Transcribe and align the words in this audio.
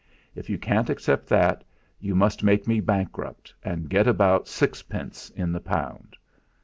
If 0.33 0.49
you 0.49 0.57
can't 0.57 0.89
accept 0.89 1.27
that, 1.27 1.63
you 1.99 2.15
must 2.15 2.41
make 2.41 2.67
me 2.67 2.79
bankrupt 2.79 3.53
and 3.63 3.87
get 3.87 4.07
about 4.07 4.47
sixpence 4.47 5.29
in 5.29 5.51
the 5.51 5.61
pound. 5.61 6.17